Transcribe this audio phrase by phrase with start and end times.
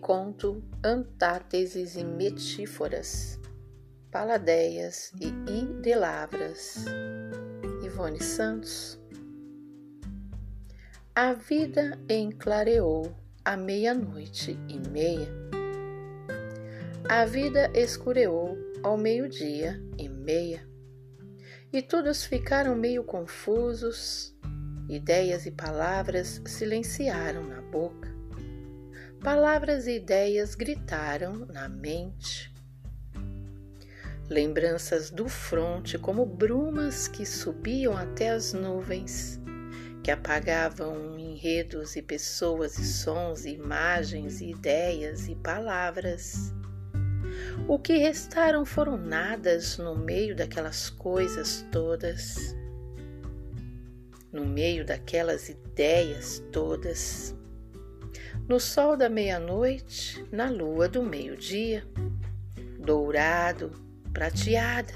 [0.00, 3.38] conto Antáteses e Metíforas,
[4.10, 6.84] Paladeias e Idelavras.
[7.84, 8.98] Ivone Santos.
[11.14, 13.14] A vida enclareou
[13.44, 15.28] à meia-noite e meia.
[17.08, 20.68] A vida escureou ao meio-dia e meia.
[21.72, 24.34] E todos ficaram meio confusos,
[24.88, 28.13] ideias e palavras silenciaram na boca
[29.24, 32.52] Palavras e ideias gritaram na mente.
[34.28, 39.40] Lembranças do fronte como brumas que subiam até as nuvens,
[40.02, 46.52] que apagavam enredos e pessoas e sons e imagens e ideias e palavras.
[47.66, 52.54] O que restaram foram nadas no meio daquelas coisas todas,
[54.30, 57.34] no meio daquelas ideias todas
[58.48, 61.84] no sol da meia-noite, na lua do meio-dia,
[62.78, 63.70] dourado,
[64.12, 64.92] prateada.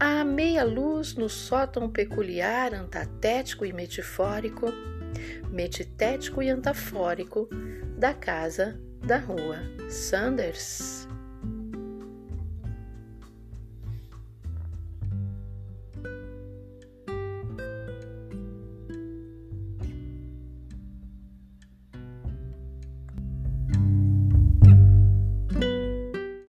[0.00, 4.66] À meia-luz no sótão peculiar, antatético e metifórico,
[5.50, 7.48] metitético e antafórico
[7.98, 9.58] da casa da rua
[9.88, 11.06] Sanders.